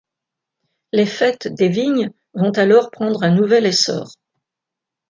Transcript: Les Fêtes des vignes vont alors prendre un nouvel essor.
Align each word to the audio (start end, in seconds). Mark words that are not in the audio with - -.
Les 0.93 1.05
Fêtes 1.05 1.47
des 1.47 1.69
vignes 1.69 2.09
vont 2.33 2.49
alors 2.53 2.89
prendre 2.89 3.21
un 3.21 3.29
nouvel 3.29 3.67
essor. 3.67 4.15